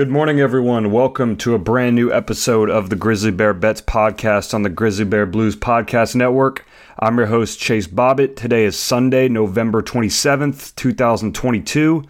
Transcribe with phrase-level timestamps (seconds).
[0.00, 0.92] Good morning, everyone.
[0.92, 5.04] Welcome to a brand new episode of the Grizzly Bear Bets podcast on the Grizzly
[5.04, 6.64] Bear Blues Podcast Network.
[6.98, 8.34] I'm your host, Chase Bobbitt.
[8.34, 12.02] Today is Sunday, November 27th, 2022,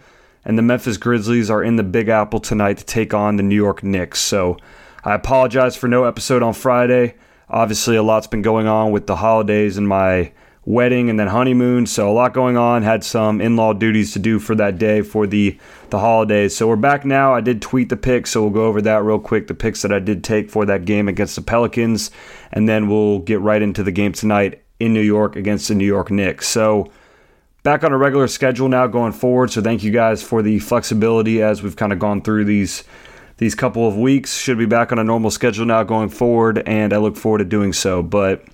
[0.45, 3.55] and the Memphis Grizzlies are in the Big Apple tonight to take on the New
[3.55, 4.21] York Knicks.
[4.21, 4.55] So
[5.03, 7.15] I apologize for no episode on Friday.
[7.49, 10.31] Obviously, a lot's been going on with the holidays and my
[10.65, 11.85] wedding and then honeymoon.
[11.85, 12.83] So a lot going on.
[12.83, 15.57] Had some in-law duties to do for that day for the
[15.89, 16.55] the holidays.
[16.55, 17.33] So we're back now.
[17.33, 19.47] I did tweet the picks, so we'll go over that real quick.
[19.47, 22.11] The picks that I did take for that game against the Pelicans,
[22.51, 25.85] and then we'll get right into the game tonight in New York against the New
[25.85, 26.47] York Knicks.
[26.47, 26.91] So
[27.63, 29.51] back on a regular schedule now going forward.
[29.51, 32.83] So thank you guys for the flexibility as we've kind of gone through these
[33.37, 34.37] these couple of weeks.
[34.37, 37.45] Should be back on a normal schedule now going forward, and I look forward to
[37.45, 38.03] doing so.
[38.03, 38.45] But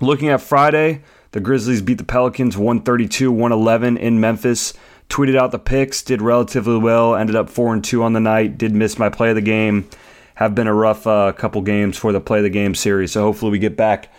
[0.00, 1.02] looking at Friday.
[1.32, 4.74] The Grizzlies beat the Pelicans 132 111 in Memphis.
[5.08, 8.58] Tweeted out the picks, did relatively well, ended up 4 and 2 on the night,
[8.58, 9.88] did miss my play of the game.
[10.34, 13.12] Have been a rough uh, couple games for the play of the game series.
[13.12, 14.12] So hopefully we get back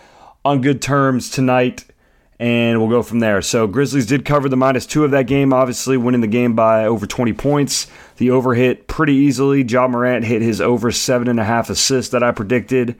[0.45, 1.85] on good terms tonight
[2.39, 3.41] and we'll go from there.
[3.41, 6.85] So Grizzlies did cover the minus two of that game, obviously winning the game by
[6.85, 7.87] over 20 points.
[8.17, 9.63] The over hit pretty easily.
[9.63, 12.95] Ja Morant hit his over seven and a half assists that I predicted.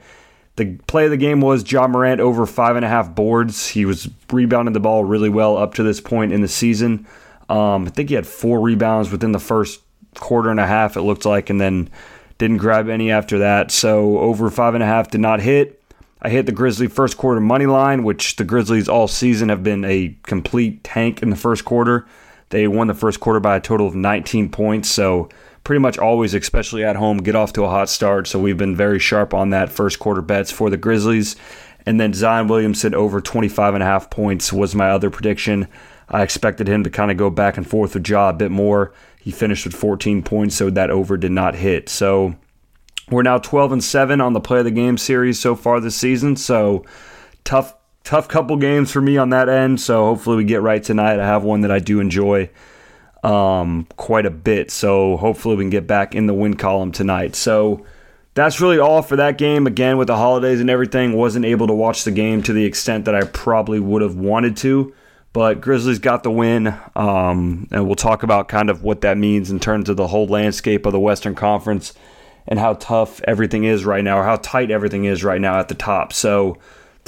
[0.58, 3.68] The play of the game was Ja Morant over five and a half boards.
[3.68, 7.06] He was rebounding the ball really well up to this point in the season.
[7.48, 9.80] Um, I think he had four rebounds within the first
[10.16, 11.88] quarter and a half, it looked like, and then
[12.38, 13.70] didn't grab any after that.
[13.70, 15.80] So over five and a half did not hit.
[16.20, 19.84] I hit the Grizzly first quarter money line, which the Grizzlies all season have been
[19.84, 22.04] a complete tank in the first quarter.
[22.50, 24.88] They won the first quarter by a total of 19 points.
[24.88, 25.28] So
[25.64, 28.26] pretty much always, especially at home, get off to a hot start.
[28.26, 31.36] So we've been very sharp on that first quarter bets for the Grizzlies.
[31.84, 35.68] And then Zion Williamson over 25 and a half points was my other prediction.
[36.08, 38.92] I expected him to kind of go back and forth with Ja a bit more.
[39.20, 41.88] He finished with 14 points, so that over did not hit.
[41.88, 42.34] So
[43.10, 45.96] we're now 12 and 7 on the play of the game series so far this
[45.96, 46.36] season.
[46.36, 46.84] So
[47.44, 47.74] tough
[48.08, 49.78] tough couple games for me on that end.
[49.78, 51.20] So hopefully we get right tonight.
[51.20, 52.48] I have one that I do enjoy
[53.22, 54.70] um, quite a bit.
[54.70, 57.36] So hopefully we can get back in the win column tonight.
[57.36, 57.84] So
[58.32, 59.66] that's really all for that game.
[59.66, 63.04] Again, with the holidays and everything, wasn't able to watch the game to the extent
[63.04, 64.94] that I probably would have wanted to.
[65.34, 69.50] But Grizzlies got the win, um, and we'll talk about kind of what that means
[69.50, 71.92] in terms of the whole landscape of the Western Conference
[72.46, 75.68] and how tough everything is right now, or how tight everything is right now at
[75.68, 76.14] the top.
[76.14, 76.56] So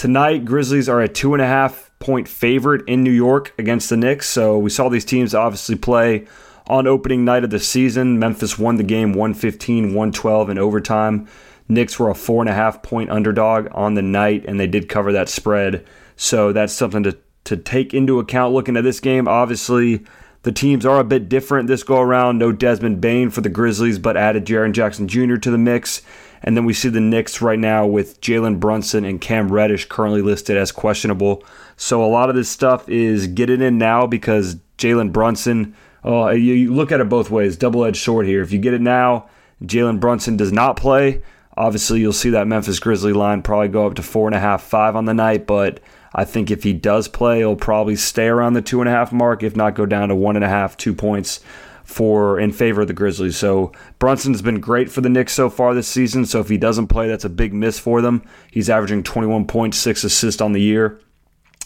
[0.00, 3.98] tonight, Grizzlies are a two and a half point favorite in New York against the
[3.98, 4.30] Knicks.
[4.30, 6.26] So we saw these teams obviously play
[6.66, 8.18] on opening night of the season.
[8.18, 11.28] Memphis won the game 115, 112 in overtime.
[11.68, 14.88] Knicks were a four and a half point underdog on the night, and they did
[14.88, 15.84] cover that spread.
[16.16, 19.28] So that's something to, to take into account looking at this game.
[19.28, 20.02] Obviously,
[20.42, 22.38] the teams are a bit different this go around.
[22.38, 25.36] No Desmond Bane for the Grizzlies, but added Jaren Jackson Jr.
[25.36, 26.02] to the mix.
[26.42, 30.22] And then we see the Knicks right now with Jalen Brunson and Cam Reddish currently
[30.22, 31.44] listed as questionable.
[31.76, 35.76] So a lot of this stuff is get it in now because Jalen Brunson.
[36.02, 37.58] Oh, you, you look at it both ways.
[37.58, 38.40] Double edged sword here.
[38.40, 39.28] If you get it now,
[39.62, 41.22] Jalen Brunson does not play.
[41.58, 44.62] Obviously, you'll see that Memphis Grizzly line probably go up to four and a half,
[44.62, 45.46] five on the night.
[45.46, 45.80] But
[46.14, 49.12] I think if he does play, he'll probably stay around the two and a half
[49.12, 51.40] mark, if not go down to one and a half, two points
[51.84, 53.36] for in favor of the Grizzlies.
[53.36, 56.24] So Brunson's been great for the Knicks so far this season.
[56.24, 58.22] So if he doesn't play, that's a big miss for them.
[58.50, 61.00] He's averaging 21.6 assists on the year.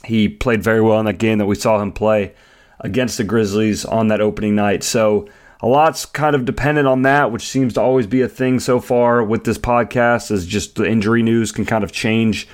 [0.04, 2.34] He played very well in that game that we saw him play
[2.80, 4.82] against the Grizzlies on that opening night.
[4.82, 5.28] So
[5.60, 8.80] a lot's kind of dependent on that, which seems to always be a thing so
[8.80, 12.48] far with this podcast, is just the injury news can kind of change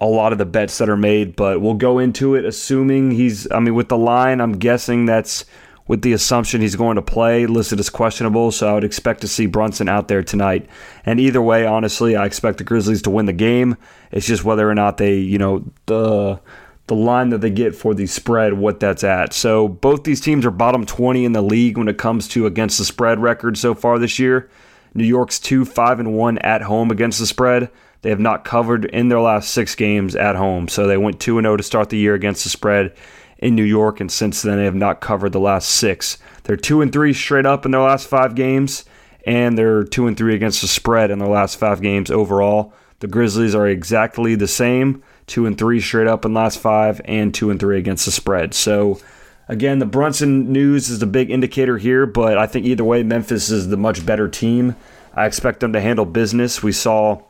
[0.00, 1.36] a lot of the bets that are made.
[1.36, 5.44] But we'll go into it assuming he's, I mean, with the line, I'm guessing that's
[5.86, 8.52] with the assumption he's going to play, listed as questionable.
[8.52, 10.68] So I would expect to see Brunson out there tonight.
[11.04, 13.76] And either way, honestly, I expect the Grizzlies to win the game.
[14.12, 16.40] It's just whether or not they, you know, the
[16.86, 19.32] the line that they get for the spread, what that's at.
[19.32, 22.78] So both these teams are bottom 20 in the league when it comes to against
[22.78, 24.50] the spread record so far this year.
[24.92, 27.70] New York's 2 5 and 1 at home against the spread.
[28.02, 30.68] They have not covered in their last 6 games at home.
[30.68, 32.94] So they went 2 0 to start the year against the spread
[33.38, 36.18] in New York and since then they have not covered the last 6.
[36.44, 38.84] They're 2 and 3 straight up in their last 5 games
[39.26, 42.72] and they're 2 and 3 against the spread in their last 5 games overall.
[43.00, 47.32] The Grizzlies are exactly the same two and three straight up in last five, and
[47.32, 48.52] two and three against the spread.
[48.52, 49.00] So
[49.48, 53.48] again, the Brunson news is the big indicator here, but I think either way, Memphis
[53.48, 54.74] is the much better team.
[55.14, 56.62] I expect them to handle business.
[56.62, 57.22] We saw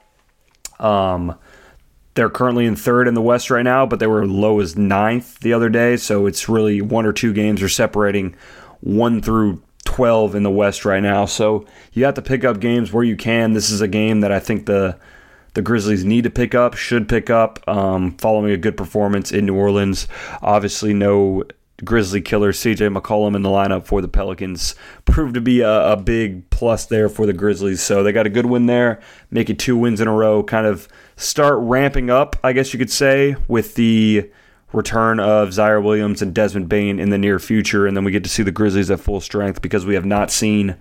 [0.81, 1.39] um,
[2.15, 5.39] they're currently in third in the West right now, but they were low as ninth
[5.41, 5.97] the other day.
[5.97, 8.35] So it's really one or two games are separating
[8.81, 11.25] one through 12 in the West right now.
[11.25, 13.53] So you have to pick up games where you can.
[13.53, 14.99] This is a game that I think the
[15.55, 19.47] the Grizzlies need to pick up, should pick up, um, following a good performance in
[19.47, 20.07] New Orleans.
[20.43, 21.43] Obviously, no
[21.85, 24.75] Grizzly killer CJ McCollum in the lineup for the Pelicans
[25.05, 27.83] proved to be a, a, big plus there for the Grizzlies.
[27.83, 29.01] So they got a good win there,
[29.31, 32.79] make it two wins in a row, kind of start ramping up, I guess you
[32.79, 34.31] could say, with the
[34.73, 37.87] return of Ziaire Williams and Desmond Bane in the near future.
[37.87, 40.31] And then we get to see the Grizzlies at full strength because we have not
[40.31, 40.77] seen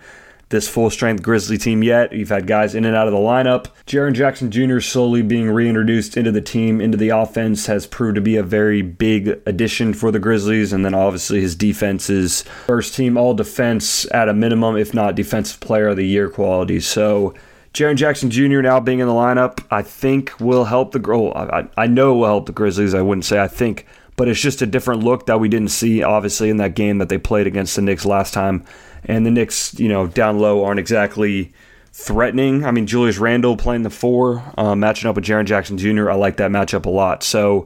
[0.49, 2.11] this full strength Grizzly team yet.
[2.11, 3.67] You've had guys in and out of the lineup.
[3.85, 4.79] Jaren Jackson Jr.
[4.79, 8.81] slowly being reintroduced into the team, into the offense, has proved to be a very
[8.81, 10.73] big addition for the Grizzlies.
[10.73, 15.15] And then obviously his defense is first team all defense at a minimum, if not
[15.15, 16.79] defensive player of the year quality.
[16.79, 17.33] So
[17.73, 18.61] Jaren Jackson Jr.
[18.61, 21.01] now being in the lineup, I think will help the.
[21.11, 22.95] Oh, I, I know will help the Grizzlies.
[22.95, 23.85] I wouldn't say I think,
[24.19, 27.07] but it's just a different look that we didn't see obviously in that game that
[27.07, 28.65] they played against the Knicks last time
[29.05, 31.53] and the Knicks, you know, down low aren't exactly
[31.93, 32.65] threatening.
[32.65, 36.11] I mean, Julius Randle playing the four, uh, matching up with Jaren Jackson Jr.
[36.11, 37.23] I like that matchup a lot.
[37.23, 37.65] So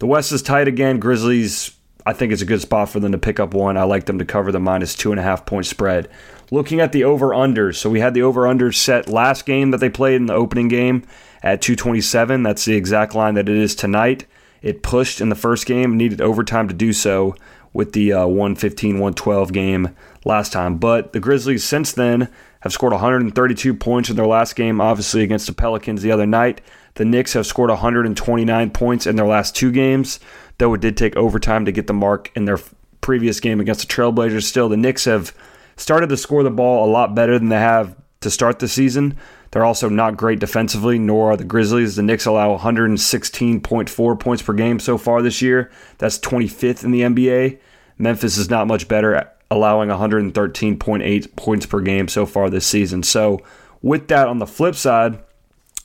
[0.00, 0.98] the West is tight again.
[0.98, 1.70] Grizzlies,
[2.04, 3.76] I think it's a good spot for them to pick up one.
[3.76, 6.08] I like them to cover the minus two and a half point spread.
[6.50, 9.78] Looking at the over unders, so we had the over under set last game that
[9.78, 11.04] they played in the opening game
[11.44, 12.42] at 227.
[12.42, 14.26] That's the exact line that it is tonight.
[14.62, 17.34] It pushed in the first game, needed overtime to do so
[17.72, 19.94] with the uh, 115 112 game
[20.24, 20.78] last time.
[20.78, 22.28] But the Grizzlies since then
[22.60, 26.60] have scored 132 points in their last game, obviously against the Pelicans the other night.
[26.94, 30.20] The Knicks have scored 129 points in their last two games,
[30.58, 32.58] though it did take overtime to get the mark in their
[33.00, 34.44] previous game against the Trailblazers.
[34.44, 35.34] Still, the Knicks have
[35.76, 39.16] started to score the ball a lot better than they have to start the season.
[39.52, 41.96] They're also not great defensively, nor are the Grizzlies.
[41.96, 45.70] The Knicks allow 116.4 points per game so far this year.
[45.98, 47.58] That's 25th in the NBA.
[47.98, 53.02] Memphis is not much better, allowing 113.8 points per game so far this season.
[53.02, 53.40] So,
[53.82, 55.22] with that on the flip side,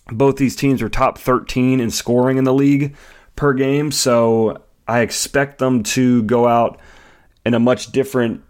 [0.07, 2.95] both these teams are top 13 in scoring in the league
[3.35, 3.91] per game.
[3.91, 6.79] So, I expect them to go out
[7.45, 8.43] in a much different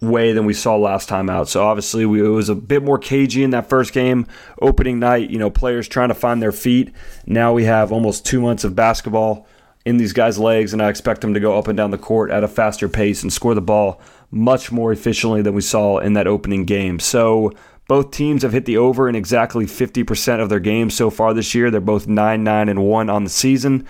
[0.00, 1.48] way than we saw last time out.
[1.48, 4.26] So obviously we, it was a bit more cagey in that first game,
[4.60, 5.30] opening night.
[5.30, 6.92] You know, players trying to find their feet.
[7.26, 9.46] Now we have almost two months of basketball
[9.84, 12.30] in these guys' legs, and I expect them to go up and down the court
[12.30, 14.00] at a faster pace and score the ball
[14.30, 16.98] much more efficiently than we saw in that opening game.
[16.98, 17.52] So
[17.86, 21.54] both teams have hit the over in exactly 50% of their games so far this
[21.54, 21.70] year.
[21.70, 23.86] They're both 9 9 and 1 on the season.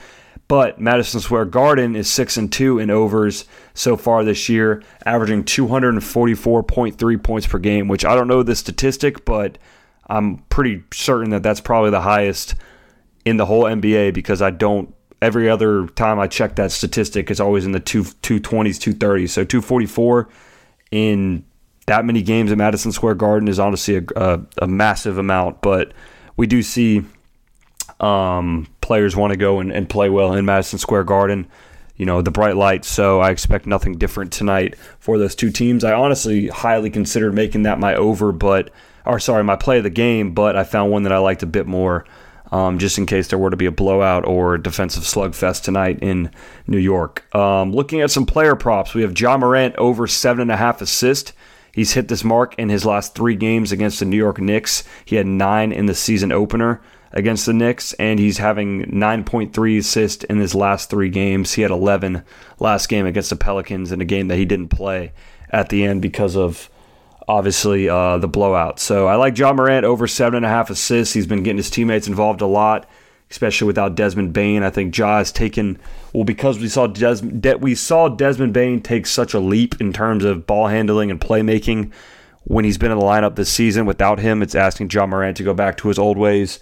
[0.49, 5.43] But Madison Square Garden is 6 and 2 in overs so far this year, averaging
[5.43, 9.59] 244.3 points per game, which I don't know the statistic, but
[10.07, 12.55] I'm pretty certain that that's probably the highest
[13.25, 17.41] in the whole NBA because I don't every other time I check that statistic it's
[17.41, 19.31] always in the two 220s, 230s.
[19.31, 20.29] So 244
[20.93, 21.45] in
[21.87, 25.93] that many games at Madison Square Garden is honestly a, a, a massive amount, but
[26.37, 27.05] we do see
[28.01, 31.49] um, players want to go and, and play well in Madison Square Garden.
[31.97, 35.83] You know, the bright lights, so I expect nothing different tonight for those two teams.
[35.83, 38.71] I honestly highly considered making that my over, but,
[39.05, 41.47] or sorry, my play of the game, but I found one that I liked a
[41.47, 42.05] bit more
[42.53, 46.31] um, just in case there were to be a blowout or defensive slugfest tonight in
[46.67, 47.35] New York.
[47.35, 50.81] Um, looking at some player props, we have Ja Morant over seven and a half
[50.81, 51.33] assists.
[51.73, 54.85] He's hit this mark in his last three games against the New York Knicks.
[55.05, 56.81] He had nine in the season opener
[57.13, 61.55] against the Knicks, and he's having 9.3 assists in his last three games.
[61.55, 62.23] He had 11
[62.59, 65.13] last game against the Pelicans in a game that he didn't play
[65.51, 66.69] at the end because of
[67.29, 68.79] obviously uh, the blowout.
[68.79, 71.15] So I like Ja Morant over seven and a half assists.
[71.15, 72.89] He's been getting his teammates involved a lot,
[73.31, 74.63] especially without Desmond Bane.
[74.63, 75.79] I think Ja has taken
[76.13, 79.93] well because we saw Des, De, we saw Desmond Bane take such a leap in
[79.93, 81.93] terms of ball handling and playmaking
[82.45, 83.87] when he's been in the lineup this season.
[83.87, 86.61] Without him, it's asking Ja Morant to go back to his old ways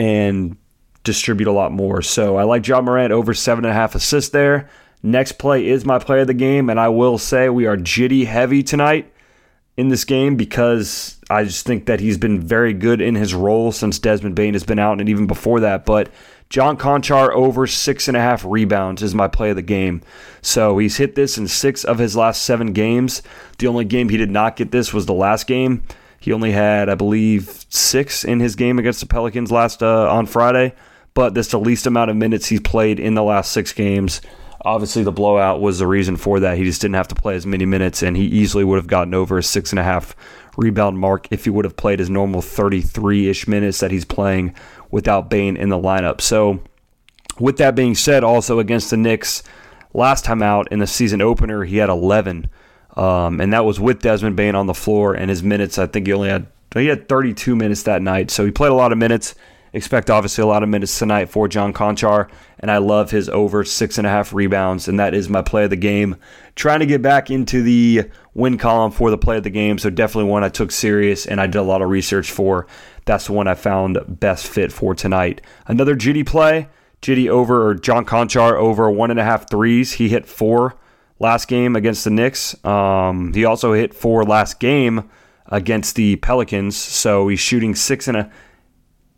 [0.00, 0.56] and
[1.04, 2.00] distribute a lot more.
[2.00, 4.70] So I like Ja Morant over seven and a half assists there.
[5.02, 8.26] Next play is my play of the game, and I will say we are jitty
[8.26, 9.12] heavy tonight
[9.76, 13.72] in this game because I just think that he's been very good in his role
[13.72, 15.84] since Desmond Bane has been out and even before that.
[15.84, 16.10] But
[16.48, 20.00] John Konchar over six and a half rebounds is my play of the game.
[20.40, 23.22] So he's hit this in six of his last seven games.
[23.58, 25.82] The only game he did not get this was the last game.
[26.20, 30.26] He only had, I believe, six in his game against the Pelicans last uh, on
[30.26, 30.74] Friday.
[31.14, 34.20] But that's the least amount of minutes he's played in the last six games.
[34.62, 36.58] Obviously, the blowout was the reason for that.
[36.58, 39.14] He just didn't have to play as many minutes, and he easily would have gotten
[39.14, 40.14] over a six and a half
[40.56, 44.54] rebound mark if he would have played his normal 33 ish minutes that he's playing
[44.90, 46.20] without Bane in the lineup.
[46.20, 46.62] So,
[47.38, 49.42] with that being said, also against the Knicks,
[49.94, 52.50] last time out in the season opener, he had 11
[52.96, 55.78] Um, and that was with Desmond Bane on the floor and his minutes.
[55.78, 58.74] I think he only had he had 32 minutes that night, so he played a
[58.74, 59.34] lot of minutes.
[59.72, 62.28] Expect obviously a lot of minutes tonight for John Konchar,
[62.58, 65.64] and I love his over six and a half rebounds, and that is my play
[65.64, 66.16] of the game.
[66.56, 69.88] Trying to get back into the win column for the play of the game, so
[69.88, 72.66] definitely one I took serious and I did a lot of research for.
[73.04, 75.40] That's the one I found best fit for tonight.
[75.66, 76.68] Another GD play,
[77.00, 79.92] GD over or John Konchar over one and a half threes.
[79.92, 80.76] He hit four
[81.20, 82.62] last game against the Knicks.
[82.64, 85.08] Um, he also hit four last game
[85.46, 88.30] against the Pelicans, so he's shooting six and a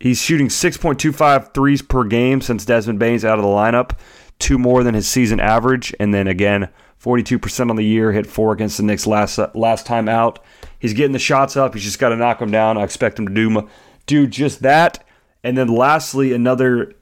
[0.03, 3.91] He's shooting 6.25 threes per game since Desmond Bane's out of the lineup,
[4.37, 5.95] two more than his season average.
[5.97, 6.67] And then again,
[7.01, 10.43] 42% on the year, hit four against the Knicks last last time out.
[10.77, 11.73] He's getting the shots up.
[11.73, 12.77] He's just got to knock them down.
[12.77, 13.69] I expect him to do
[14.05, 15.01] do just that.
[15.41, 16.95] And then lastly, another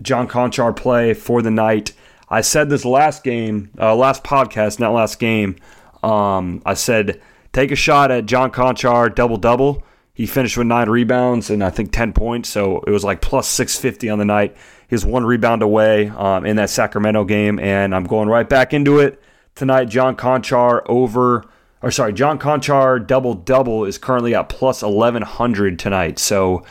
[0.00, 1.94] John Konchar play for the night.
[2.30, 5.56] I said this last game, uh, last podcast, not last game.
[6.02, 7.20] Um, I said
[7.52, 9.82] take a shot at John Konchar double double.
[10.14, 12.48] He finished with nine rebounds and I think 10 points.
[12.48, 14.56] So it was like plus 650 on the night.
[14.88, 17.58] He's one rebound away um, in that Sacramento game.
[17.58, 19.22] And I'm going right back into it
[19.54, 19.86] tonight.
[19.86, 21.44] John Konchar over,
[21.82, 26.18] or sorry, John Konchar double double is currently at plus 1100 tonight.
[26.18, 26.64] So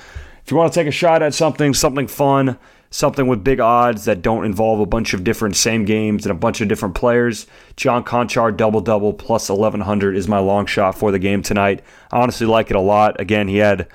[0.43, 2.57] if you want to take a shot at something, something fun,
[2.91, 6.39] something with big odds that don't involve a bunch of different same games and a
[6.39, 7.46] bunch of different players.
[7.75, 11.84] John Konchar double double plus 1100 is my long shot for the game tonight.
[12.12, 13.19] I honestly like it a lot.
[13.19, 13.88] Again, he had,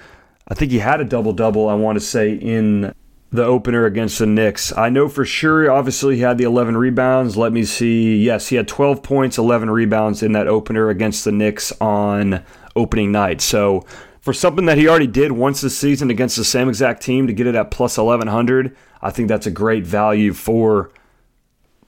[0.46, 2.94] I think he had a double double, I want to say, in
[3.32, 4.76] the opener against the Knicks.
[4.76, 7.36] I know for sure, obviously, he had the 11 rebounds.
[7.36, 8.16] Let me see.
[8.16, 12.44] Yes, he had 12 points, 11 rebounds in that opener against the Knicks on
[12.76, 13.40] opening night.
[13.40, 13.84] So,
[14.24, 17.34] for something that he already did once this season against the same exact team to
[17.34, 20.90] get it at plus 1100, I think that's a great value for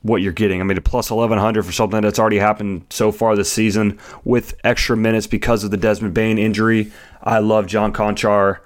[0.02, 0.60] what you're getting.
[0.60, 4.54] I mean, a plus 1100 for something that's already happened so far this season with
[4.64, 6.92] extra minutes because of the Desmond Bane injury.
[7.22, 8.58] I love John Konchar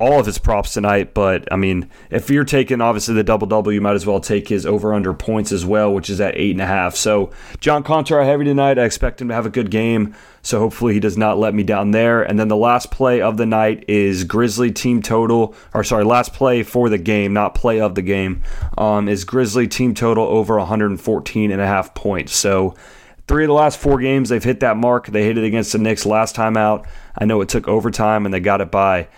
[0.00, 1.14] all of his props tonight.
[1.14, 4.48] But I mean, if you're taking obviously the double double, you might as well take
[4.48, 6.96] his over under points as well, which is at eight and a half.
[6.96, 7.30] So
[7.60, 8.78] John Konchar heavy tonight.
[8.78, 10.14] I expect him to have a good game.
[10.42, 12.22] So hopefully he does not let me down there.
[12.22, 16.32] And then the last play of the night is Grizzly team total, or sorry, last
[16.32, 18.42] play for the game, not play of the game,
[18.78, 22.34] um, is Grizzly team total over 114 and a half points.
[22.34, 22.74] So
[23.28, 25.08] three of the last four games they've hit that mark.
[25.08, 26.86] They hit it against the Knicks last time out.
[27.18, 29.08] I know it took overtime and they got it by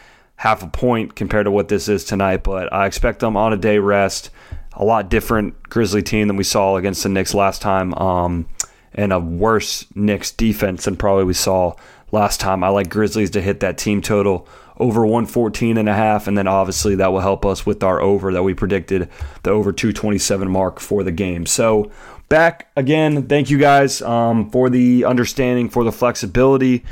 [0.43, 3.57] half a point compared to what this is tonight, but I expect them on a
[3.57, 4.31] day rest.
[4.73, 8.49] A lot different Grizzly team than we saw against the Knicks last time, um,
[8.93, 11.77] and a worse Knicks defense than probably we saw
[12.11, 12.65] last time.
[12.65, 16.49] I like Grizzlies to hit that team total over 114 and a half, and then
[16.49, 19.09] obviously that will help us with our over that we predicted,
[19.45, 21.47] the over 227 mark for the game.
[21.47, 21.93] So
[22.29, 26.83] back again, thank you guys um, for the understanding, for the flexibility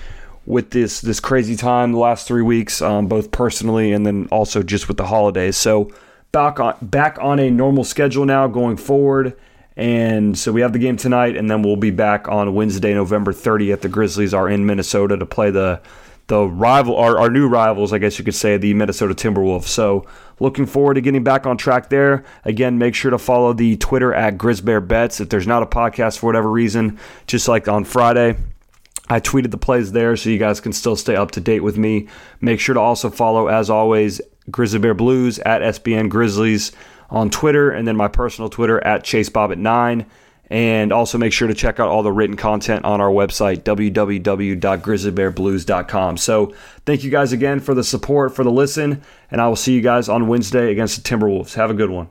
[0.47, 4.63] with this this crazy time the last three weeks, um, both personally and then also
[4.63, 5.57] just with the holidays.
[5.57, 5.91] So
[6.33, 9.37] back on back on a normal schedule now going forward.
[9.77, 13.33] And so we have the game tonight, and then we'll be back on Wednesday, November
[13.33, 13.81] 30th.
[13.81, 15.81] The Grizzlies are in Minnesota to play the
[16.27, 19.65] the rival, our, our new rivals, I guess you could say, the Minnesota Timberwolves.
[19.65, 20.07] So
[20.39, 22.25] looking forward to getting back on track there.
[22.45, 25.21] Again, make sure to follow the Twitter at GrizzBearBets.
[25.21, 28.37] If there's not a podcast for whatever reason, just like on Friday,
[29.11, 31.77] I tweeted the plays there so you guys can still stay up to date with
[31.77, 32.07] me.
[32.41, 36.71] Make sure to also follow, as always, Grizzly Bear Blues at SBN Grizzlies
[37.11, 40.07] on Twitter, and then my personal Twitter at ChaseBob9.
[40.53, 46.17] And also make sure to check out all the written content on our website, www.grizzlybearblues.com.
[46.17, 46.53] So
[46.87, 49.01] thank you guys again for the support, for the listen,
[49.31, 51.55] and I will see you guys on Wednesday against the Timberwolves.
[51.55, 52.09] Have a good one.